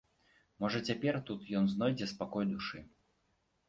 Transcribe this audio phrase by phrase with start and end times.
[0.65, 2.87] Можа цяпер тут ён знойдзе спакой душы.